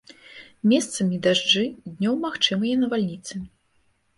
Месцамі 0.71 1.19
дажджы, 1.27 1.63
днём 1.99 2.17
магчымыя 2.27 2.81
навальніцы. 2.85 3.33